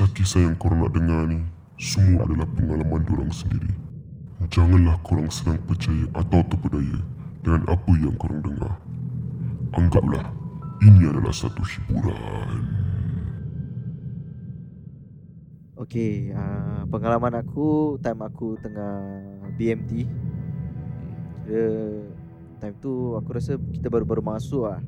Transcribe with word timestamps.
Kisah-kisah 0.00 0.48
yang 0.48 0.56
korang 0.56 0.80
nak 0.80 0.96
dengar 0.96 1.28
ni 1.28 1.44
Semua 1.76 2.24
adalah 2.24 2.48
pengalaman 2.56 3.04
diorang 3.04 3.28
sendiri 3.36 3.68
Janganlah 4.48 4.96
korang 5.04 5.28
senang 5.28 5.60
percaya 5.68 6.08
atau 6.16 6.40
terpedaya 6.48 7.04
Dengan 7.44 7.68
apa 7.68 7.92
yang 8.00 8.16
korang 8.16 8.40
dengar 8.40 8.80
Anggaplah 9.76 10.24
ini 10.80 11.04
adalah 11.04 11.36
satu 11.36 11.60
hiburan 11.60 12.64
Okay, 15.84 16.32
uh, 16.32 16.88
pengalaman 16.88 17.36
aku 17.36 17.96
time 18.04 18.20
aku 18.20 18.52
tengah 18.60 19.00
BMT. 19.56 20.04
Kira 21.48 21.72
time 22.60 22.76
tu 22.84 23.16
aku 23.16 23.32
rasa 23.32 23.56
kita 23.56 23.88
baru-baru 23.88 24.20
masuk 24.20 24.68
lah. 24.68 24.84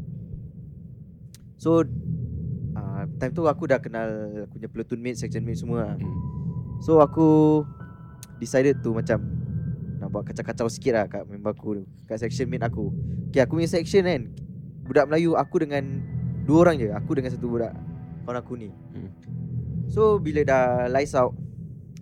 So 1.56 1.80
uh, 3.02 3.06
time 3.18 3.34
tu 3.34 3.42
aku 3.50 3.66
dah 3.66 3.82
kenal 3.82 4.06
aku 4.46 4.62
punya 4.62 4.68
platoon 4.70 5.00
mate, 5.02 5.18
section 5.18 5.42
mate 5.42 5.58
semua 5.58 5.90
lah. 5.90 5.94
Hmm. 5.98 6.18
So 6.78 7.02
aku 7.02 7.62
decided 8.38 8.78
tu 8.78 8.94
macam 8.94 9.18
nak 9.98 10.08
buat 10.10 10.26
kacau-kacau 10.26 10.70
sikit 10.70 10.92
lah 10.94 11.04
kat 11.10 11.26
member 11.26 11.50
aku 11.50 11.82
tu, 11.82 11.84
kat 12.06 12.22
section 12.22 12.46
mate 12.46 12.62
aku. 12.62 12.94
Okay, 13.30 13.42
aku 13.42 13.58
punya 13.58 13.70
section 13.70 14.06
kan 14.06 14.30
budak 14.86 15.10
Melayu 15.10 15.34
aku 15.34 15.62
dengan 15.62 16.02
dua 16.46 16.68
orang 16.68 16.76
je, 16.78 16.90
aku 16.90 17.18
dengan 17.18 17.30
satu 17.34 17.46
budak 17.50 17.74
kawan 18.22 18.38
aku 18.38 18.54
ni. 18.54 18.70
Hmm. 18.70 19.10
So 19.90 20.16
bila 20.22 20.40
dah 20.46 20.88
lights 20.88 21.12
out 21.12 21.36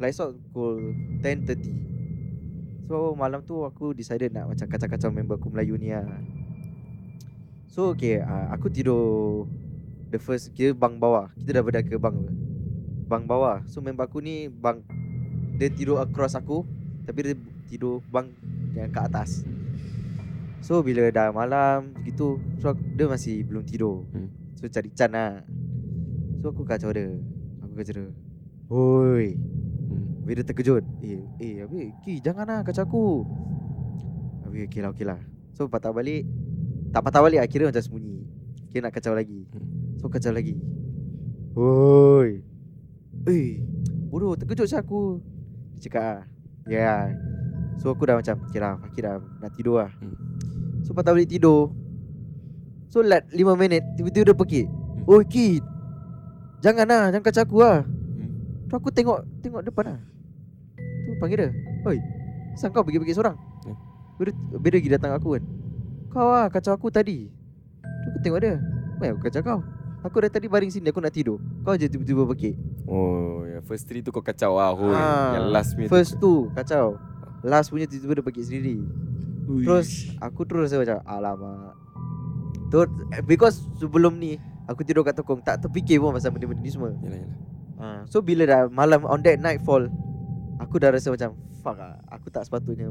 Lights 0.00 0.16
out 0.16 0.32
pukul 0.48 0.96
10.30 1.20 2.88
So 2.88 3.12
malam 3.12 3.44
tu 3.44 3.68
aku 3.68 3.92
decided 3.92 4.32
nak 4.32 4.48
macam 4.48 4.64
kacau-kacau 4.64 5.12
member 5.12 5.36
aku 5.36 5.52
Melayu 5.52 5.76
ni 5.76 5.92
lah 5.92 6.08
So 7.68 7.92
okay 7.92 8.24
uh, 8.24 8.48
aku 8.48 8.72
tidur 8.72 9.44
The 10.10 10.18
first 10.18 10.50
kira 10.58 10.74
bang 10.74 10.98
bawah. 10.98 11.30
Kita 11.38 11.58
dah 11.58 11.62
berada 11.62 11.86
ke 11.86 11.94
bang 11.94 12.14
apa? 12.18 12.32
Bang 13.06 13.24
bawah. 13.30 13.62
So 13.70 13.78
member 13.78 14.10
aku 14.10 14.18
ni 14.18 14.50
bang 14.50 14.82
Dia 15.54 15.70
tidur 15.70 16.02
across 16.02 16.34
aku 16.34 16.66
Tapi 17.06 17.18
dia 17.22 17.34
tidur 17.70 18.02
bang 18.10 18.26
yang 18.74 18.90
kat 18.90 19.06
atas. 19.06 19.46
So 20.60 20.82
bila 20.82 21.06
dah 21.14 21.30
malam 21.30 21.94
gitu. 22.02 22.42
So 22.58 22.74
aku, 22.74 22.82
dia 22.98 23.06
masih 23.06 23.46
belum 23.46 23.62
tidur. 23.62 24.02
Hmm. 24.10 24.28
So 24.58 24.66
cari 24.66 24.90
Chan 24.92 25.14
lah. 25.14 25.46
So 26.42 26.50
aku 26.50 26.66
kacau 26.66 26.90
dia. 26.90 27.14
Aku 27.62 27.72
kacau 27.78 27.94
dia. 27.94 28.06
Hoi 28.70 29.38
Hmm. 29.90 30.22
Habis 30.22 30.34
dia 30.38 30.44
terkejut. 30.46 30.84
Eh, 31.02 31.18
eh 31.42 31.66
Habis 31.66 31.90
Ki 32.06 32.22
jangan 32.22 32.46
lah 32.46 32.60
kacau 32.62 32.86
aku. 32.86 33.06
Habis 34.46 34.70
okey 34.70 34.80
lah 34.82 34.90
okey 34.94 35.06
lah. 35.06 35.18
So 35.54 35.66
patah 35.66 35.90
balik. 35.90 36.26
Tak 36.94 37.02
patah 37.02 37.26
balik 37.26 37.42
Kira 37.50 37.66
macam 37.66 37.82
sembunyi. 37.82 38.22
Kira 38.70 38.86
nak 38.86 38.94
kacau 38.94 39.18
lagi. 39.18 39.46
Hmm. 39.50 39.79
So 40.00 40.08
kacau 40.08 40.32
lagi. 40.32 40.56
Hoi 41.52 42.40
Eh 43.28 43.60
Bodoh 44.08 44.32
terkejut 44.32 44.64
saya 44.64 44.80
aku. 44.80 45.20
Dia 45.76 45.80
cakap 45.84 46.04
ah 46.08 46.20
Ya. 46.64 46.80
Yeah. 46.80 47.00
So 47.76 47.92
aku 47.92 48.08
dah 48.08 48.16
macam 48.16 48.40
Kira 48.48 48.80
Fakir 48.80 49.04
dah 49.04 49.20
nak 49.44 49.52
tidur 49.52 49.84
lah. 49.84 49.92
Hmm. 50.00 50.16
So 50.88 50.96
patah 50.96 51.12
balik 51.12 51.28
tidur. 51.28 51.68
So 52.88 53.04
lat 53.04 53.28
5 53.28 53.44
minit 53.60 53.84
Tiba-tiba 53.94 54.32
dia 54.32 54.34
pergi 54.34 54.62
Oi 55.06 55.22
Ki 55.28 55.62
Jangan 56.58 56.88
lah 56.88 57.04
Jangan 57.12 57.24
kacau 57.28 57.42
aku 57.44 57.56
lah. 57.60 57.84
Hmm. 57.84 58.30
Tu 58.72 58.74
aku 58.80 58.88
tengok 58.88 59.20
Tengok 59.44 59.62
depan 59.68 59.84
lah. 59.84 60.00
Tu 60.80 61.12
panggil 61.20 61.36
dia 61.44 61.50
Oi 61.84 62.00
Sang 62.56 62.72
kau 62.72 62.80
pergi-pergi 62.80 63.20
seorang? 63.20 63.36
Hmm. 63.68 63.76
Bila, 64.16 64.32
bila 64.56 64.76
pergi 64.80 64.90
datang 64.96 65.12
aku 65.12 65.36
kan. 65.36 65.44
Kau 66.08 66.32
lah 66.32 66.48
kacau 66.48 66.72
aku 66.72 66.88
tadi. 66.88 67.28
Tu 67.84 68.06
aku 68.10 68.18
tengok 68.24 68.40
dia 68.40 68.56
Apa 68.96 69.12
aku 69.12 69.28
kacau 69.28 69.44
kau 69.44 69.60
Aku 70.00 70.16
dah 70.18 70.28
tadi 70.28 70.46
baring 70.46 70.68
sini 70.68 70.88
Aku 70.88 70.98
nak 70.98 71.10
tidur 71.10 71.36
Kau 71.60 71.74
je 71.74 71.84
tiba-tiba 71.84 72.24
pergi 72.24 72.56
Oh, 72.84 73.44
yang 73.44 73.60
first 73.60 73.84
three 73.84 74.00
tu 74.00 74.08
kau 74.08 74.18
kacau 74.18 74.54
lah 74.54 74.72
Hoi. 74.72 74.90
Ah, 74.90 75.30
Yang 75.34 75.46
last 75.50 75.70
punya 75.72 75.88
First 75.88 76.12
tu. 76.14 76.48
tu 76.48 76.52
kacau 76.52 76.96
Last 77.40 77.68
punya 77.68 77.84
tiba-tiba 77.84 78.12
dia 78.14 78.24
pergi 78.24 78.42
sendiri 78.42 78.76
Ui. 79.46 79.62
Terus 79.62 79.88
aku 80.18 80.42
terus 80.42 80.68
rasa 80.68 80.78
macam 80.78 80.98
Alamak 81.04 81.74
tu, 82.66 82.80
Because 83.24 83.60
sebelum 83.76 84.16
ni 84.16 84.40
Aku 84.64 84.80
tidur 84.80 85.02
kat 85.02 85.12
tokong 85.12 85.38
Tak 85.38 85.60
terfikir 85.60 85.98
pun 85.98 86.12
pasal 86.12 86.30
benda-benda 86.30 86.60
ni 86.60 86.70
semua 86.70 86.94
Yalah, 86.96 87.18
yalah. 87.18 87.36
ha, 87.76 87.86
So 88.06 88.20
bila 88.20 88.42
dah 88.44 88.60
malam 88.66 89.04
On 89.04 89.18
that 89.18 89.36
nightfall 89.36 89.84
Aku 90.58 90.78
dah 90.78 90.90
rasa 90.90 91.10
macam 91.10 91.32
Fuck 91.60 91.76
lah 91.76 92.00
Aku 92.08 92.28
tak 92.28 92.42
sepatutnya 92.42 92.88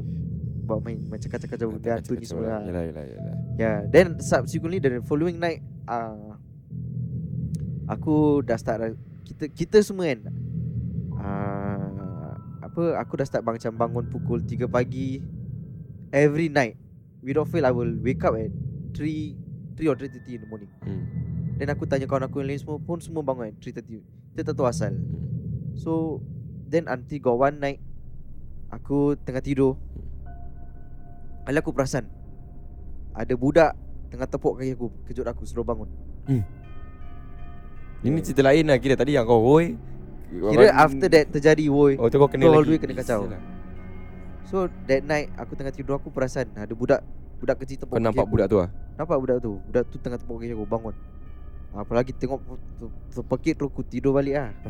Buat 0.62 0.84
main 0.84 1.02
macam 1.02 1.26
kacau-kacau 1.26 1.72
Benda 1.72 1.96
hantu 1.96 2.14
ni 2.14 2.22
semua 2.22 2.44
lah. 2.44 2.50
lah. 2.56 2.62
Yalah, 2.62 2.82
yalah, 2.86 3.04
yalah. 3.08 3.34
Yeah 3.56 3.78
Then 3.86 4.20
subsequently 4.20 4.78
The 4.78 5.02
following 5.02 5.36
night 5.36 5.58
uh, 5.84 6.29
Aku 7.90 8.46
dah 8.46 8.54
start 8.54 8.94
Kita 9.26 9.50
kita 9.50 9.78
semua 9.82 10.06
kan 10.14 10.30
uh, 11.18 12.32
Apa 12.62 13.02
Aku 13.02 13.18
dah 13.18 13.26
start 13.26 13.42
macam 13.42 13.74
bangun 13.74 14.06
pukul 14.06 14.38
3 14.46 14.70
pagi 14.70 15.18
Every 16.10 16.50
night. 16.50 16.74
Without 17.22 17.50
fail 17.50 17.66
I 17.66 17.74
will 17.74 17.94
wake 18.02 18.22
up 18.22 18.34
at 18.38 18.50
3 18.94 19.78
3 19.78 19.90
or 19.90 19.96
3.30 19.96 20.36
in 20.36 20.40
the 20.42 20.48
morning. 20.50 20.70
Hmm. 20.82 21.06
Then 21.56 21.70
aku 21.70 21.86
tanya 21.86 22.10
kawan 22.10 22.26
aku 22.26 22.42
yang 22.42 22.50
lain 22.54 22.60
semua 22.62 22.78
pun 22.82 22.98
Semua 23.02 23.26
bangun 23.26 23.50
at 23.50 23.56
3.30 23.58 24.02
Kita 24.34 24.42
tak 24.50 24.54
tahu 24.54 24.66
asal. 24.70 24.94
Hmm. 24.94 25.74
So 25.74 26.22
Then 26.70 26.86
until 26.86 27.18
got 27.18 27.36
one 27.38 27.58
night 27.58 27.82
Aku 28.70 29.18
tengah 29.18 29.42
tidur. 29.42 29.74
Kali 31.42 31.58
aku 31.58 31.74
perasan 31.74 32.06
Ada 33.18 33.34
budak 33.34 33.74
Tengah 34.14 34.30
tepuk 34.30 34.62
kaki 34.62 34.78
aku 34.78 34.88
Kejut 35.10 35.26
aku 35.26 35.42
Suruh 35.42 35.66
bangun 35.66 35.90
Ini 38.00 38.18
cerita 38.20 38.40
lain 38.40 38.64
lah 38.64 38.76
Kira 38.76 38.94
tadi 38.94 39.12
yang 39.12 39.24
kau 39.24 39.44
Hoi 39.44 39.76
Kira 40.30 40.70
after 40.70 41.10
that 41.10 41.26
terjadi 41.28 41.66
woi. 41.66 41.98
Oh 41.98 42.06
tu 42.06 42.14
kau 42.16 42.30
kena 42.30 42.46
Kau 42.46 42.54
lagi. 42.56 42.62
the 42.62 42.70
way 42.70 42.78
kena 42.78 42.94
kacau. 42.96 43.26
Sialah. 43.26 43.42
So 44.46 44.56
that 44.86 45.02
night 45.02 45.28
Aku 45.34 45.52
tengah 45.52 45.70
tidur 45.70 45.94
Aku 45.94 46.08
perasan 46.08 46.48
Ada 46.54 46.70
budak 46.70 47.02
Budak 47.38 47.56
kecil 47.60 47.76
tepuk 47.78 47.94
Kau 47.94 48.00
nampak 48.00 48.24
aku. 48.24 48.32
budak 48.32 48.46
tu 48.46 48.56
lah 48.58 48.70
Nampak 48.94 49.16
budak 49.18 49.36
tu? 49.38 49.52
Budak 49.62 49.84
tu 49.88 49.96
tengah 49.98 50.16
tepuk 50.16 50.36
kaki 50.38 50.52
aku 50.52 50.64
Bangun. 50.64 50.94
Apalagi 51.70 52.12
tengok 52.14 52.40
Terpekik 53.10 53.54
tu 53.54 53.64
Aku 53.66 53.82
tidur 53.82 54.14
balik 54.14 54.34
lah 54.38 54.50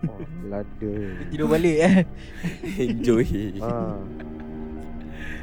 Oh 0.00 0.16
lada. 0.48 0.94
Tidur 1.28 1.44
balik 1.44 1.76
eh. 1.76 1.96
Enjoy. 2.88 3.20
Ah. 3.60 4.00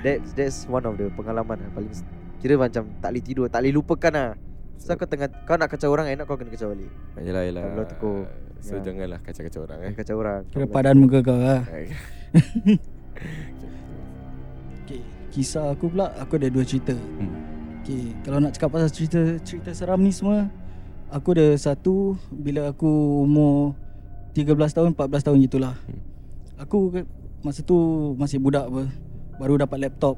That's 0.02 0.34
that's 0.34 0.66
one 0.66 0.82
of 0.82 0.98
the 0.98 1.14
pengalaman 1.14 1.62
yang 1.62 1.74
paling 1.74 1.94
Kira 2.38 2.58
macam 2.58 2.90
tak 2.98 3.10
boleh 3.12 3.22
tidur 3.22 3.46
Tak 3.48 3.62
boleh 3.62 3.74
lupakan 3.74 4.12
lah 4.12 4.30
So 4.78 4.94
kau 4.94 5.04
tengah 5.04 5.28
Kau 5.44 5.58
nak 5.58 5.68
kacau 5.68 5.90
orang 5.90 6.08
Enak 6.08 6.24
kau 6.24 6.38
kena 6.38 6.50
kacau 6.50 6.70
balik 6.72 6.90
Yelah 7.18 7.44
yelah 7.44 7.64
Kalau 7.66 7.86
tekuk. 7.86 8.26
So 8.58 8.78
Ya. 8.78 8.90
janganlah 8.90 9.20
kacau-kacau 9.22 9.62
orang 9.64 9.78
eh 9.80 9.86
Kena 9.88 9.98
kacau 9.98 10.16
orang 10.18 10.42
Kira 10.48 10.64
Kau 10.64 10.70
padan 10.72 10.96
muka 10.98 11.20
kau 11.22 11.38
lah 11.38 11.62
okay. 14.82 15.02
Kisah 15.30 15.72
aku 15.72 15.90
pula 15.90 16.14
Aku 16.18 16.38
ada 16.38 16.48
dua 16.48 16.64
cerita 16.64 16.94
Hmm. 16.94 17.34
okay. 17.82 18.14
Kalau 18.22 18.38
nak 18.38 18.54
cakap 18.54 18.70
pasal 18.72 18.90
cerita 18.90 19.22
Cerita 19.42 19.70
seram 19.74 20.02
ni 20.02 20.10
semua 20.10 20.50
Aku 21.10 21.34
ada 21.34 21.54
satu 21.56 22.18
Bila 22.30 22.70
aku 22.70 22.90
umur 23.24 23.74
13 24.34 24.54
tahun 24.70 24.90
14 24.94 25.26
tahun 25.26 25.38
gitulah 25.44 25.76
Hmm. 25.86 26.02
Aku 26.58 26.94
Masa 27.42 27.62
tu 27.62 27.78
Masih 28.16 28.38
budak 28.38 28.66
apa 28.66 28.90
Baru 29.38 29.58
dapat 29.58 29.78
laptop 29.80 30.18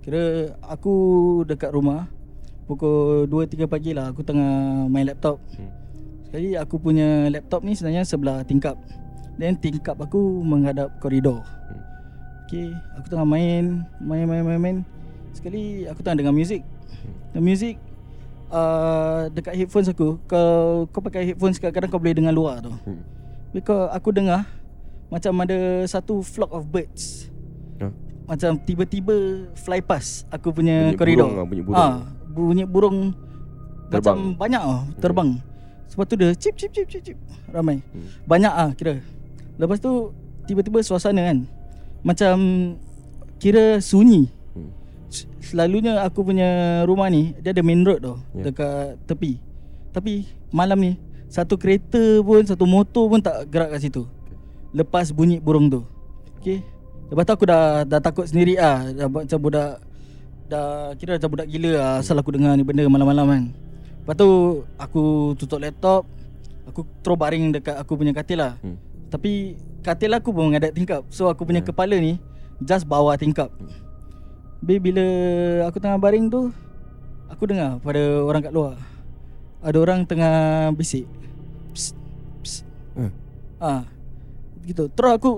Kira 0.00 0.52
Aku 0.64 0.94
dekat 1.44 1.68
rumah 1.70 2.08
Pukul 2.68 3.24
2-3 3.26 3.64
pagi 3.64 3.96
lah 3.96 4.12
Aku 4.12 4.20
tengah 4.20 4.46
main 4.86 5.08
laptop 5.08 5.40
Hmm. 5.56 5.72
Sekali 6.22 6.52
aku 6.52 6.76
punya 6.76 7.24
laptop 7.26 7.64
ni 7.64 7.72
sebenarnya 7.72 8.04
sebelah 8.04 8.44
tingkap 8.44 8.76
Then 9.34 9.56
tingkap 9.56 9.96
aku 9.96 10.20
menghadap 10.38 11.00
koridor 11.00 11.40
Hmm. 11.40 11.80
Okay 12.44 12.68
Aku 12.94 13.08
tengah 13.08 13.24
main 13.24 13.88
Main 13.98 14.28
main 14.28 14.44
main 14.44 14.60
main 14.60 14.76
Sekali 15.32 15.88
aku 15.88 16.04
tengah 16.04 16.20
dengar 16.20 16.36
muzik 16.36 16.60
Dengar 17.32 17.42
muzik 17.42 17.80
uh, 18.48 19.32
Dekat 19.32 19.56
headphones 19.56 19.88
aku 19.88 20.20
Kau 20.28 20.84
kau 20.86 21.00
pakai 21.00 21.32
headphones 21.32 21.56
kadang-kadang 21.56 21.88
kau 21.88 21.98
boleh 21.98 22.12
dengar 22.14 22.30
luar 22.30 22.60
tu 22.60 22.68
Hmm. 22.84 23.00
Kau, 23.64 23.88
aku 23.88 24.12
dengar 24.12 24.44
Macam 25.08 25.32
ada 25.40 25.56
satu 25.84 26.20
flock 26.20 26.52
of 26.52 26.68
birds 26.68 27.32
Huh? 27.80 27.88
Macam 28.26 28.60
tiba-tiba 28.60 29.16
fly 29.56 29.80
past 29.80 30.28
aku 30.28 30.52
punya 30.52 30.92
Bunyi 30.92 31.00
koridor 31.00 31.24
burung 31.24 31.38
lah, 31.40 31.46
bunyi 31.48 31.62
burung. 31.64 31.80
Ah, 31.80 32.04
bunyi 32.28 32.68
burung 32.68 33.16
Terbang. 33.88 34.36
Macam 34.36 34.36
banyak 34.36 34.62
ah 34.62 34.82
terbang. 35.00 35.30
Sebab 35.88 36.04
tu 36.04 36.14
dia 36.20 36.36
cip 36.36 36.54
cip 36.60 36.68
cip 36.68 36.84
cip 36.84 37.00
cip 37.00 37.16
ramai. 37.48 37.80
Hmm. 37.96 38.08
Banyak 38.28 38.52
ah 38.52 38.70
kira. 38.76 39.00
Lepas 39.56 39.80
tu 39.80 40.12
tiba-tiba 40.44 40.84
suasana 40.84 41.24
kan 41.24 41.48
macam 42.04 42.36
kira 43.40 43.80
sunyi. 43.80 44.28
Hmm. 44.52 44.70
Selalunya 45.40 46.04
aku 46.04 46.20
punya 46.20 46.84
rumah 46.84 47.08
ni 47.08 47.32
dia 47.40 47.56
ada 47.56 47.64
main 47.64 47.80
road 47.80 48.04
tau 48.04 48.16
Ya. 48.36 48.52
dekat 48.52 49.00
tepi. 49.08 49.40
Tapi 49.96 50.28
malam 50.52 50.76
ni 50.76 50.92
satu 51.32 51.56
kereta 51.56 52.20
pun 52.20 52.44
satu 52.44 52.68
motor 52.68 53.08
pun 53.08 53.24
tak 53.24 53.48
gerak 53.48 53.72
kat 53.72 53.88
situ. 53.88 54.04
Lepas 54.76 55.16
bunyi 55.16 55.40
burung 55.40 55.72
tu. 55.72 55.80
Okay 56.38 56.60
Lepas 57.08 57.24
tu 57.24 57.32
aku 57.32 57.48
dah 57.48 57.88
dah 57.88 58.00
takut 58.04 58.28
sendiri 58.28 58.60
ah 58.60 58.84
dah 58.92 59.08
macam 59.08 59.40
budak 59.40 59.80
dah 60.48 60.96
kira 60.96 61.20
macam 61.20 61.30
budak 61.30 61.48
gila 61.48 61.70
lah 61.76 61.90
asal 62.00 62.16
aku 62.16 62.34
dengar 62.34 62.56
ni 62.56 62.64
benda 62.64 62.88
malam-malam 62.88 63.26
kan. 63.28 63.44
Lepas 64.02 64.14
tu 64.16 64.30
aku 64.80 65.02
tutup 65.36 65.60
laptop 65.60 66.08
Aku 66.64 66.80
terus 67.04 67.16
baring 67.20 67.52
dekat 67.52 67.76
aku 67.76 67.92
punya 67.92 68.16
katil 68.16 68.40
lah 68.40 68.56
Hmm. 68.64 68.80
Tapi 69.12 69.52
katil 69.84 70.16
aku 70.16 70.32
pun 70.32 70.48
menghadap 70.48 70.72
tingkap 70.72 71.04
So 71.12 71.28
aku 71.28 71.44
punya 71.44 71.60
Hmm. 71.60 71.68
kepala 71.68 71.92
ni 72.00 72.16
Just 72.64 72.88
bawah 72.88 73.12
tingkap 73.20 73.52
Habis 74.64 74.80
bila 74.80 75.04
aku 75.68 75.76
tengah 75.76 76.00
baring 76.00 76.32
tu 76.32 76.48
Aku 77.28 77.44
dengar 77.44 77.76
pada 77.84 78.00
orang 78.24 78.40
kat 78.40 78.52
luar 78.52 78.80
Ada 79.60 79.76
orang 79.76 80.08
tengah 80.08 80.72
bisik 80.72 81.04
Psst, 81.76 81.92
psst. 82.40 82.64
Hmm. 82.96 83.12
Ah, 83.60 83.84
gitu. 84.64 84.88
Terus 84.88 85.12
aku 85.14 85.30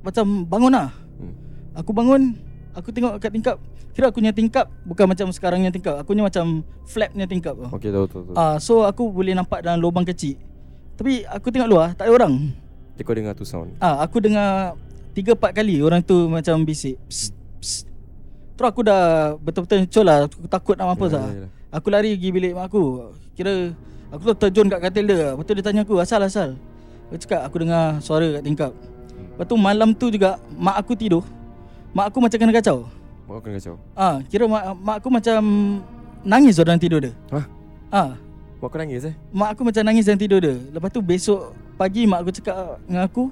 macam 0.00 0.44
bangun 0.48 0.72
lah. 0.72 0.90
Hmm. 1.20 1.34
Aku 1.76 1.92
bangun, 1.92 2.34
aku 2.74 2.88
tengok 2.94 3.18
kat 3.18 3.30
tingkap. 3.32 3.56
Kira 3.90 4.08
aku 4.08 4.22
punya 4.22 4.30
tingkap 4.30 4.70
bukan 4.86 5.06
macam 5.10 5.26
sekarang 5.34 5.62
punya 5.62 5.74
tingkap. 5.74 5.94
Aku 5.98 6.14
punya 6.14 6.24
macam 6.26 6.62
flap 6.86 7.10
punya 7.10 7.26
tingkap. 7.26 7.54
Okey 7.58 7.90
tahu 7.90 8.06
tahu 8.06 8.22
tahu. 8.30 8.34
Ah, 8.38 8.56
so 8.62 8.86
aku 8.86 9.10
boleh 9.10 9.34
nampak 9.34 9.66
dalam 9.66 9.82
lubang 9.82 10.06
kecil. 10.06 10.38
Tapi 10.94 11.24
aku 11.26 11.50
tengok 11.50 11.68
luar 11.68 11.86
tak 11.96 12.06
ada 12.06 12.12
orang. 12.14 12.52
Dia 12.94 13.02
kau 13.02 13.16
dengar 13.16 13.32
tu 13.34 13.48
sound. 13.48 13.74
Ah, 13.80 14.04
aku 14.04 14.20
dengar 14.20 14.76
tiga 15.16 15.34
empat 15.34 15.56
kali 15.56 15.82
orang 15.82 16.04
tu 16.04 16.28
macam 16.30 16.62
bisik. 16.62 17.00
Psst, 17.08 17.34
psst. 17.58 17.88
Terus 18.54 18.68
aku 18.68 18.80
dah 18.84 19.34
betul-betul 19.40 19.88
col 19.88 20.04
lah. 20.04 20.18
Aku 20.28 20.46
takut 20.46 20.76
nak 20.76 20.92
mampus 20.92 21.16
lah. 21.16 21.24
Ya, 21.26 21.32
ya, 21.32 21.40
ya. 21.44 21.48
Aku 21.70 21.86
lari 21.88 22.12
pergi 22.18 22.28
bilik 22.30 22.52
mak 22.52 22.68
aku. 22.68 23.14
Kira 23.32 23.72
aku 24.12 24.22
tu 24.30 24.34
terjun 24.36 24.68
kat 24.68 24.80
katil 24.84 25.04
dia. 25.08 25.32
Lepas 25.32 25.44
tu 25.48 25.52
dia 25.56 25.64
tanya 25.64 25.82
aku, 25.82 25.96
asal 25.96 26.20
asal. 26.20 26.60
Aku 27.08 27.16
cakap 27.18 27.40
aku 27.48 27.56
dengar 27.64 27.98
suara 28.04 28.38
kat 28.38 28.42
tingkap. 28.44 28.72
Lepas 29.34 29.46
tu 29.48 29.56
malam 29.56 29.96
tu 29.96 30.12
juga 30.12 30.36
mak 30.60 30.76
aku 30.76 30.92
tidur. 30.92 31.24
Mak 31.90 32.06
aku 32.14 32.18
macam 32.22 32.38
kena 32.38 32.52
kacau. 32.54 32.78
Mak 33.26 33.32
kau 33.38 33.42
kena 33.46 33.54
kacau. 33.58 33.76
Ah, 33.98 34.16
kira 34.30 34.44
mak, 34.46 34.62
mak 34.78 34.96
aku 35.02 35.08
macam 35.10 35.40
nangis 36.22 36.58
dalam 36.58 36.78
tidur 36.78 37.02
dia. 37.02 37.12
Hah? 37.30 37.44
Ah, 37.90 38.10
Mak 38.60 38.68
kau 38.70 38.78
nangis 38.78 39.08
eh? 39.08 39.14
mak 39.32 39.56
aku 39.56 39.62
macam 39.66 39.82
nangis 39.82 40.06
dalam 40.06 40.20
tidur 40.20 40.38
dia. 40.38 40.54
Lepas 40.70 40.90
tu 40.94 41.00
besok 41.02 41.54
pagi 41.74 42.06
mak 42.06 42.22
aku 42.22 42.30
cakap 42.30 42.78
dengan 42.86 43.02
aku, 43.06 43.24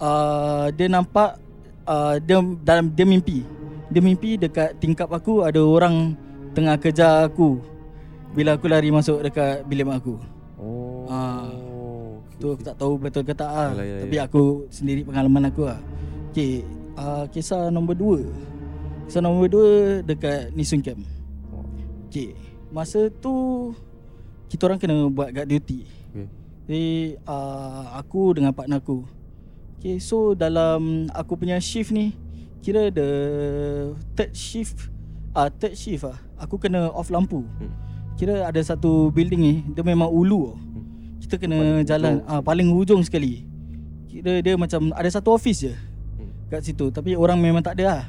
uh, 0.00 0.66
dia 0.74 0.86
nampak 0.90 1.38
uh, 1.86 2.16
dia 2.18 2.38
dalam 2.66 2.90
dia 2.90 3.06
mimpi. 3.06 3.46
Dia 3.92 4.00
mimpi 4.02 4.40
dekat 4.40 4.74
tingkap 4.82 5.12
aku 5.12 5.46
ada 5.46 5.62
orang 5.62 6.18
tengah 6.56 6.74
kejar 6.80 7.30
aku. 7.30 7.62
Bila 8.34 8.58
aku 8.58 8.66
lari 8.66 8.90
masuk 8.90 9.22
dekat 9.22 9.62
bilik 9.70 9.86
mak 9.86 10.02
aku. 10.02 10.18
Oh. 10.58 11.06
Ah. 11.06 11.46
okey, 12.26 12.40
Tu 12.40 12.46
aku 12.50 12.62
tak 12.66 12.74
tahu 12.74 12.98
betul 12.98 13.22
ke 13.22 13.34
tak 13.36 13.46
ah. 13.46 13.70
Yalah, 13.70 13.86
yalah, 13.86 14.02
Tapi 14.08 14.16
aku 14.18 14.42
sendiri 14.72 15.06
pengalaman 15.06 15.52
aku 15.52 15.62
ah. 15.70 15.78
Okey, 16.34 16.66
uh, 16.96 17.24
kisah 17.30 17.70
nombor 17.70 17.94
dua. 17.94 18.20
Kisah 19.06 19.20
nombor 19.20 19.48
dua 19.50 19.70
dekat 20.00 20.50
Nisun 20.56 20.80
Camp. 20.80 21.00
Okey, 22.08 22.34
masa 22.70 23.10
tu 23.10 23.70
kita 24.46 24.70
orang 24.70 24.78
kena 24.78 25.10
buat 25.10 25.34
guard 25.34 25.50
duty. 25.50 25.82
Okey. 26.14 26.26
Jadi 26.64 26.84
uh, 27.28 27.92
aku 27.98 28.38
dengan 28.38 28.54
partner 28.56 28.80
aku. 28.80 29.04
Okay, 29.76 30.00
so 30.00 30.32
dalam 30.32 31.12
aku 31.12 31.36
punya 31.36 31.60
shift 31.60 31.92
ni 31.92 32.16
kira 32.64 32.88
the 32.88 33.04
third 34.16 34.32
shift 34.32 34.88
ah 35.36 35.44
uh, 35.44 35.48
third 35.52 35.76
shift 35.76 36.08
ah 36.08 36.16
aku 36.40 36.56
kena 36.56 36.88
off 36.88 37.12
lampu. 37.12 37.44
Hmm. 37.60 37.68
Kira 38.16 38.48
ada 38.48 38.62
satu 38.64 39.12
building 39.12 39.40
ni 39.42 39.54
dia 39.76 39.84
memang 39.84 40.08
ulu. 40.08 40.54
tau. 40.54 40.56
Kita 41.20 41.36
kena 41.36 41.56
Paling 41.60 41.84
jalan 41.84 42.14
hujung. 42.22 42.32
ah 42.32 42.40
paling 42.40 42.68
hujung 42.72 43.00
sekali. 43.04 43.44
Kira 44.08 44.40
dia 44.40 44.54
macam 44.56 44.88
ada 44.94 45.10
satu 45.10 45.36
office 45.36 45.68
je 45.68 45.74
Hmm. 45.74 45.93
Kat 46.50 46.60
situ 46.64 46.92
tapi 46.92 47.16
orang 47.16 47.40
memang 47.40 47.64
tak 47.64 47.80
ada 47.80 47.84
lah. 47.84 48.02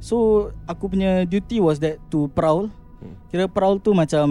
So 0.00 0.48
aku 0.64 0.92
punya 0.92 1.28
duty 1.28 1.60
was 1.60 1.76
that 1.84 2.00
to 2.08 2.32
prowl. 2.32 2.72
Hmm. 3.00 3.16
Kira 3.28 3.48
prowl 3.48 3.80
tu 3.80 3.92
macam 3.92 4.26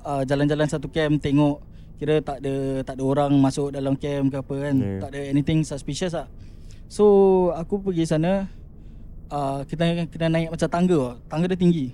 uh, 0.00 0.24
jalan-jalan 0.24 0.68
satu 0.68 0.88
camp 0.88 1.20
tengok 1.20 1.60
kira 2.00 2.24
tak 2.24 2.40
ada 2.40 2.80
tak 2.80 2.96
ada 2.96 3.02
orang 3.04 3.32
masuk 3.36 3.76
dalam 3.76 3.92
camp 3.92 4.32
ke 4.32 4.36
apa 4.40 4.54
kan. 4.56 4.74
Yeah. 4.80 5.00
Tak 5.04 5.08
ada 5.12 5.20
anything 5.28 5.60
suspicious 5.64 6.16
lah. 6.16 6.26
So 6.88 7.04
aku 7.52 7.84
pergi 7.84 8.08
sana 8.08 8.48
uh, 9.28 9.62
kita 9.68 10.08
kena 10.08 10.32
naik 10.32 10.48
macam 10.56 10.68
tangga. 10.72 11.00
Tangga 11.28 11.46
dia 11.52 11.60
tinggi. 11.60 11.86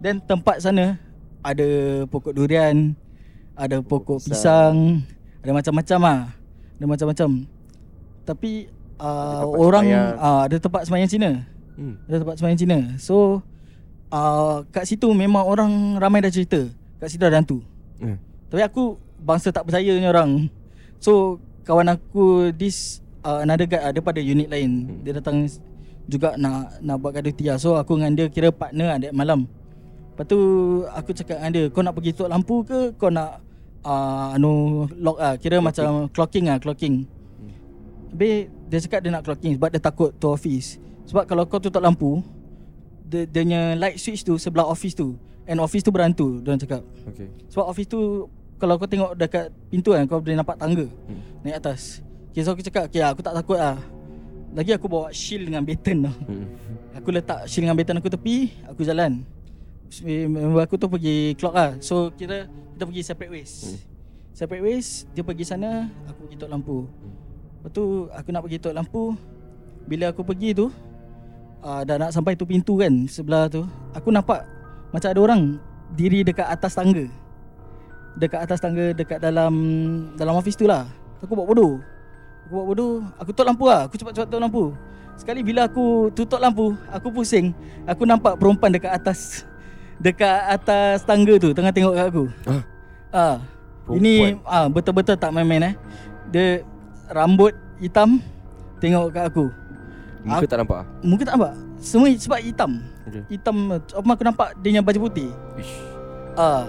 Dan 0.00 0.16
tempat 0.24 0.64
sana 0.64 0.96
ada 1.44 1.68
pokok 2.08 2.32
durian, 2.32 2.96
ada 3.52 3.84
pokok 3.84 4.24
pisang, 4.24 5.04
ada 5.44 5.52
macam-macam 5.52 6.00
ah. 6.08 6.20
Ada 6.80 6.84
macam-macam. 6.88 7.28
Tapi 8.24 8.72
uh, 9.00 9.42
tempat 9.42 9.58
orang 9.58 9.84
sembahyang. 9.88 10.14
uh, 10.20 10.40
ada 10.44 10.56
tempat 10.60 10.82
sembahyang 10.86 11.10
Cina. 11.10 11.30
Hmm. 11.80 11.94
Ada 12.06 12.16
tempat 12.20 12.34
sembahyang 12.36 12.60
Cina. 12.60 12.78
So 13.00 13.16
uh, 14.12 14.56
kat 14.68 14.84
situ 14.84 15.08
memang 15.10 15.42
orang 15.48 15.96
ramai 15.96 16.20
dah 16.20 16.30
cerita. 16.30 16.60
Kat 17.00 17.08
situ 17.08 17.24
ada 17.24 17.40
hantu. 17.40 17.64
Hmm. 17.98 18.20
Tapi 18.52 18.60
aku 18.60 19.00
bangsa 19.20 19.48
tak 19.48 19.64
percaya 19.64 19.96
ni 19.96 20.04
orang. 20.04 20.52
So 21.00 21.40
kawan 21.64 21.88
aku 21.88 22.52
this 22.52 23.00
uh, 23.24 23.40
another 23.40 23.64
guy 23.64 23.80
ada 23.80 23.98
pada 24.04 24.20
unit 24.20 24.52
lain. 24.52 24.70
Hmm. 24.84 24.98
Dia 25.02 25.16
datang 25.16 25.48
juga 26.10 26.36
nak 26.36 26.82
nak 26.84 26.96
buat 27.00 27.16
gaduh 27.16 27.32
tia. 27.32 27.56
So 27.56 27.80
aku 27.80 27.96
dengan 27.96 28.12
dia 28.12 28.26
kira 28.28 28.52
partner 28.52 29.00
ada 29.00 29.08
malam. 29.16 29.48
Lepas 30.12 30.26
tu 30.28 30.40
aku 30.92 31.16
cakap 31.16 31.40
dengan 31.40 31.52
dia, 31.54 31.64
kau 31.72 31.80
nak 31.80 31.96
pergi 31.96 32.12
tutup 32.12 32.28
lampu 32.28 32.60
ke 32.60 32.92
kau 33.00 33.08
nak 33.08 33.40
uh, 33.86 34.36
anu 34.36 34.84
lock 35.00 35.16
ah 35.16 35.32
kira 35.40 35.64
macam 35.64 36.12
clocking 36.12 36.52
ah 36.52 36.60
clocking. 36.60 37.08
Hmm. 37.40 37.52
Habis 38.12 38.52
dia 38.70 38.78
cakap 38.78 39.02
dia 39.02 39.10
nak 39.10 39.26
clocking 39.26 39.58
sebab 39.58 39.68
dia 39.68 39.82
takut 39.82 40.14
to 40.14 40.30
office. 40.30 40.78
Sebab 41.10 41.26
kalau 41.26 41.42
kau 41.42 41.58
tutup 41.58 41.82
lampu, 41.82 42.22
dia, 43.02 43.26
dia 43.26 43.42
punya 43.42 43.74
light 43.74 43.98
switch 43.98 44.22
tu 44.22 44.38
sebelah 44.38 44.62
office 44.62 44.94
tu. 44.94 45.18
And 45.50 45.58
office 45.58 45.82
tu 45.82 45.90
berhantu, 45.90 46.38
dia 46.38 46.54
cakap. 46.54 46.86
Okey. 47.10 47.26
Sebab 47.50 47.66
office 47.66 47.90
tu 47.90 48.30
kalau 48.62 48.78
kau 48.78 48.86
tengok 48.86 49.18
dekat 49.18 49.50
pintu 49.66 49.90
kan 49.90 50.06
kau 50.06 50.22
boleh 50.22 50.38
nampak 50.38 50.54
tangga 50.54 50.86
Hmm. 50.86 51.18
naik 51.42 51.58
atas. 51.58 51.98
Okay, 52.30 52.46
so 52.46 52.54
aku 52.54 52.62
cakap, 52.62 52.86
okay, 52.86 53.02
aku 53.02 53.18
tak 53.26 53.34
takut 53.34 53.58
lah. 53.58 53.74
Lagi 54.54 54.70
aku 54.70 54.86
bawa 54.86 55.10
shield 55.10 55.50
dengan 55.50 55.66
baton 55.66 56.06
tau. 56.06 56.14
Hmm. 56.30 56.46
Aku 56.94 57.08
letak 57.10 57.50
shield 57.50 57.66
dengan 57.66 57.74
baton 57.74 57.98
aku 57.98 58.06
tepi, 58.06 58.54
aku 58.70 58.86
jalan. 58.86 59.26
Member 60.06 60.62
aku 60.62 60.78
tu 60.78 60.86
pergi 60.86 61.34
clock 61.34 61.54
lah. 61.58 61.74
So 61.82 62.14
kita 62.14 62.46
kita 62.46 62.84
pergi 62.86 63.02
separate 63.02 63.32
ways. 63.34 63.52
Hmm. 63.66 63.78
Separate 64.30 64.62
ways, 64.62 65.10
dia 65.10 65.26
pergi 65.26 65.42
sana, 65.42 65.90
aku 66.06 66.30
pergi 66.30 66.38
tutup 66.38 66.50
lampu. 66.54 66.86
Lepas 67.60 67.76
tu 67.76 68.08
aku 68.08 68.28
nak 68.32 68.40
pergi 68.48 68.56
tutup 68.56 68.72
lampu. 68.72 69.02
Bila 69.84 70.08
aku 70.08 70.24
pergi 70.24 70.56
tu, 70.56 70.72
uh, 71.60 71.84
dah 71.84 71.96
nak 72.00 72.10
sampai 72.16 72.32
tu 72.32 72.48
pintu 72.48 72.80
kan 72.80 73.04
sebelah 73.04 73.52
tu. 73.52 73.68
Aku 73.92 74.08
nampak 74.08 74.48
macam 74.96 75.08
ada 75.12 75.20
orang 75.20 75.42
diri 75.92 76.24
dekat 76.24 76.48
atas 76.48 76.72
tangga. 76.72 77.04
Dekat 78.16 78.40
atas 78.48 78.64
tangga 78.64 78.96
dekat 78.96 79.20
dalam 79.20 79.52
dalam 80.16 80.40
office 80.40 80.56
tu 80.56 80.64
lah. 80.64 80.88
Aku 81.20 81.36
buat 81.36 81.44
bodoh. 81.44 81.84
Aku 82.48 82.52
buat 82.56 82.66
bodoh, 82.72 83.04
aku 83.20 83.28
tutup 83.36 83.46
lampu 83.52 83.64
lah. 83.68 83.84
Aku 83.84 83.94
cepat-cepat 84.00 84.26
tutup 84.32 84.40
lampu. 84.40 84.64
Sekali 85.20 85.44
bila 85.44 85.68
aku 85.68 86.08
tutup 86.16 86.40
lampu, 86.40 86.72
aku 86.88 87.12
pusing. 87.12 87.52
Aku 87.84 88.08
nampak 88.08 88.40
perempuan 88.40 88.72
dekat 88.72 88.96
atas 88.96 89.44
dekat 90.00 90.48
atas 90.48 91.04
tangga 91.04 91.36
tu 91.36 91.52
tengah 91.52 91.76
tengok 91.76 91.92
kat 91.92 92.06
aku. 92.08 92.24
Ah. 92.48 92.62
Ah. 93.12 93.36
Ini 93.90 94.38
ah 94.48 94.64
betul-betul 94.72 95.20
tak 95.20 95.28
main-main 95.28 95.74
eh. 95.74 95.74
Dia 96.32 96.64
rambut 97.10 97.52
hitam 97.82 98.22
tengok 98.78 99.10
kat 99.12 99.24
aku. 99.28 99.50
Muka 100.24 100.46
tak 100.46 100.58
nampak 100.62 100.78
ah? 100.84 100.86
Muka 101.00 101.22
tak 101.26 101.34
nampak. 101.36 101.52
Semua 101.80 102.08
sebab 102.12 102.40
hitam. 102.44 102.70
Okey. 103.08 103.22
Hitam 103.36 103.56
apa 103.80 104.08
aku 104.12 104.24
nampak 104.24 104.48
dia 104.60 104.68
punya 104.72 104.82
baju 104.84 104.98
putih. 105.08 105.30
Ish. 105.56 105.74
Ah, 106.36 106.64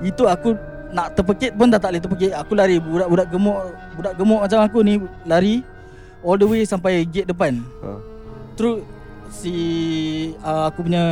itu 0.00 0.24
aku 0.26 0.56
nak 0.94 1.12
terpekik 1.18 1.52
pun 1.54 1.68
dah 1.68 1.78
tak 1.78 1.94
boleh 1.94 2.02
terpekik. 2.02 2.32
Aku 2.32 2.52
lari 2.56 2.76
budak-budak 2.80 3.26
gemuk, 3.28 3.56
budak 3.98 4.14
gemuk 4.16 4.40
macam 4.40 4.58
aku 4.62 4.78
ni 4.80 4.94
lari 5.28 5.60
all 6.24 6.40
the 6.40 6.46
way 6.48 6.64
sampai 6.64 7.04
gate 7.04 7.28
depan. 7.28 7.60
Ha. 7.84 7.90
Terus 8.56 8.86
si 9.28 9.54
uh, 10.40 10.70
aku 10.70 10.86
punya 10.86 11.04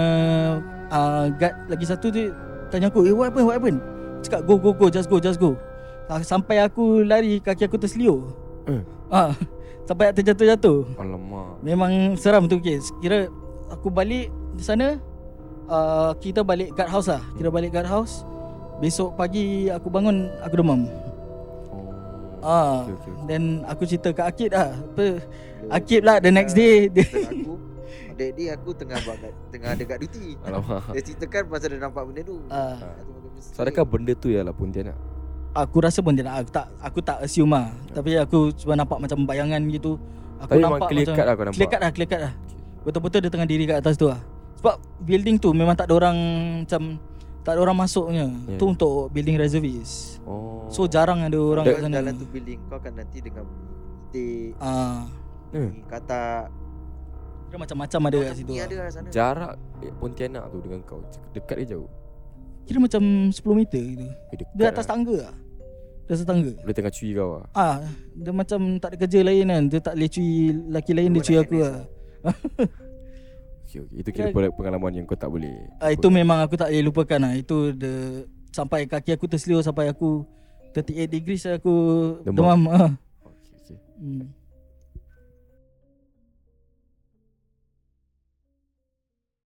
uh, 0.88 1.28
guard 1.36 1.54
lagi 1.68 1.84
satu 1.84 2.08
tu 2.08 2.32
tanya 2.72 2.88
aku, 2.88 3.04
"Eh, 3.04 3.12
what 3.12 3.28
happened? 3.28 3.46
What 3.46 3.56
happened?" 3.60 3.80
Cakap, 4.22 4.40
"Go, 4.46 4.54
go, 4.56 4.70
go, 4.72 4.86
just 4.88 5.10
go, 5.10 5.18
just 5.18 5.36
go." 5.36 5.58
Uh, 6.06 6.22
sampai 6.24 6.62
aku 6.62 7.02
lari, 7.02 7.42
kaki 7.42 7.66
aku 7.66 7.76
terseliur. 7.76 8.41
Eh. 8.66 8.82
Ah, 9.08 9.34
sampai 9.84 10.12
terjatuh-jatuh. 10.12 10.96
Alamak. 10.96 11.60
Memang 11.60 11.92
seram 12.14 12.46
tu 12.46 12.58
kes. 12.58 12.94
Kira 12.98 13.26
aku 13.68 13.88
balik 13.88 14.28
di 14.54 14.62
sana 14.62 15.00
uh, 15.66 16.12
kita 16.16 16.40
balik 16.40 16.72
guard 16.72 16.90
house 16.90 17.08
lah. 17.08 17.22
Kita 17.34 17.48
balik 17.48 17.72
guard 17.72 17.88
house. 17.88 18.22
Besok 18.78 19.14
pagi 19.14 19.68
aku 19.68 19.86
bangun 19.86 20.26
aku 20.40 20.54
demam. 20.58 20.86
Oh. 21.70 21.86
Ah, 22.42 22.82
Okey, 22.82 22.94
okey, 22.94 23.10
okey. 23.10 23.26
then 23.26 23.42
aku 23.64 23.82
cerita 23.86 24.10
kat 24.10 24.26
Akid 24.26 24.50
lah. 24.50 24.74
Apa 24.74 25.06
Akid 25.70 26.02
lah 26.02 26.18
the 26.18 26.30
next 26.30 26.54
day 26.54 26.90
dia 26.90 27.06
aku 27.06 27.54
That 28.12 28.36
day 28.36 28.52
aku 28.52 28.76
tengah 28.76 28.98
buat 29.02 29.18
tengah 29.48 29.72
dekat 29.72 29.98
duty. 30.02 30.36
Alamak. 30.42 30.84
Dia 30.92 31.00
ceritakan 31.00 31.42
pasal 31.48 31.68
dia 31.72 31.80
nampak 31.80 32.02
benda 32.04 32.22
tu. 32.22 32.42
Ah. 32.46 32.76
Mesti- 33.32 33.54
So 33.54 33.62
adakah 33.62 33.84
benda 33.84 34.12
tu 34.12 34.28
ialah 34.28 34.52
Pontianak? 34.52 34.94
Aku 35.54 35.76
rasa 35.78 36.00
pun 36.00 36.12
dia 36.12 36.22
nak 36.22 36.40
aku 36.40 36.50
tak 36.50 36.66
aku 36.78 36.98
tak 37.00 37.18
assume 37.20 37.52
lah. 37.52 37.68
Tapi 37.90 38.16
aku 38.16 38.52
cuma 38.54 38.74
nampak 38.74 38.98
macam 38.98 39.22
bayangan 39.22 39.60
gitu. 39.66 39.96
Aku 40.40 40.50
Tapi 40.50 40.60
nampak 40.60 40.88
clear 40.88 41.04
macam 41.04 41.14
cut 41.14 41.24
lah 41.24 41.34
kau 41.34 41.44
nampak? 41.44 41.56
Clear 41.56 41.68
cut 41.68 41.80
lah, 41.80 41.90
clear 41.90 42.08
cut 42.08 42.20
lah. 42.20 42.32
Betul-betul 42.82 43.18
dia 43.20 43.30
tengah 43.30 43.46
diri 43.46 43.64
kat 43.64 43.78
atas 43.78 43.94
tu 43.94 44.06
lah. 44.06 44.18
Sebab 44.58 44.74
building 45.00 45.36
tu 45.36 45.50
memang 45.50 45.74
tak 45.74 45.90
ada 45.90 45.94
orang 45.96 46.16
macam 46.62 46.94
Tak 47.42 47.52
ada 47.52 47.60
orang 47.60 47.74
masuknya 47.74 48.30
Ya. 48.46 48.54
Tu 48.54 48.64
untuk 48.64 49.10
building 49.10 49.34
reservis 49.34 50.22
Oh 50.22 50.70
So 50.70 50.86
jarang 50.86 51.18
ada 51.18 51.34
orang 51.34 51.66
kat 51.66 51.82
sana 51.82 51.98
jalan 51.98 52.14
tu 52.14 52.26
building 52.30 52.62
Kau 52.70 52.78
kan 52.78 52.94
nanti 52.94 53.18
dengan 53.18 53.42
Itik 54.06 54.54
Ah, 54.62 55.10
Eh, 55.50 55.66
Kata 55.84 56.46
Kira 57.50 57.58
macam-macam 57.58 58.00
ada 58.06 58.18
kat 58.22 58.34
situ 58.38 58.50
Ni 58.50 58.56
lah. 58.56 58.66
ada 58.70 58.74
kat 58.78 58.92
sana 58.94 59.08
Jarak 59.10 59.52
Pontianak 59.98 60.44
tu 60.46 60.58
dengan 60.62 60.80
kau 60.86 61.02
Dekat 61.34 61.56
ke 61.58 61.64
jauh? 61.66 61.90
Kira 62.62 62.78
macam 62.78 63.02
10 63.28 63.38
meter 63.54 63.82
gitu 63.82 64.06
Eh, 64.32 64.36
Dia 64.54 64.70
atas 64.70 64.86
lah. 64.86 64.90
tangga 64.94 65.16
lah 65.28 65.34
Dia 66.06 66.12
atas 66.14 66.26
tangga 66.26 66.52
Dia 66.54 66.72
tengah 66.72 66.92
cuyi 66.92 67.10
kau 67.12 67.30
lah 67.36 67.46
Ah, 67.52 67.76
Dia 68.12 68.32
macam 68.32 68.60
tak 68.78 68.88
ada 68.92 68.96
kerja 69.02 69.18
lain 69.20 69.46
kan 69.48 69.62
Dia 69.66 69.80
tak 69.80 69.94
boleh 69.98 70.08
cuy 70.08 70.30
Lelaki 70.70 70.92
lain 70.94 71.08
dia 71.10 71.20
Kau 71.20 71.26
cuy 71.26 71.36
aku 71.38 71.56
lah 71.58 71.76
okay, 73.66 73.78
okay. 73.82 73.96
Itu 73.98 74.08
kira 74.10 74.30
Kan- 74.30 74.54
pengalaman 74.54 74.92
yang 74.94 75.04
kau 75.04 75.18
tak 75.18 75.30
boleh 75.30 75.52
ah, 75.78 75.90
Itu 75.90 76.08
memang 76.08 76.38
aku 76.40 76.54
tak 76.54 76.70
boleh 76.70 76.82
lupakan 76.84 77.18
lah 77.18 77.32
Itu 77.34 77.74
the 77.74 78.24
Sampai 78.52 78.84
kaki 78.84 79.16
aku 79.16 79.26
terselio 79.26 79.64
Sampai 79.64 79.88
aku 79.88 80.22
38 80.72 81.04
degrees 81.06 81.44
aku 81.44 81.74
Demam. 82.24 82.36
Demam, 82.36 82.60
ah. 82.72 82.90
okay, 83.24 83.52
okay. 83.60 83.76
hmm. 84.00 84.24